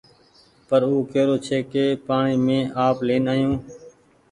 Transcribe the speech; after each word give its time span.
پر 0.67 0.81
او 0.89 0.93
ڪيرو 1.11 1.35
ڇي 1.45 1.57
ڪي 1.71 1.85
پآڻيٚ 2.07 2.43
مينٚ 2.45 2.71
آپ 2.85 2.97
لين 3.07 3.23
آيون 3.33 3.55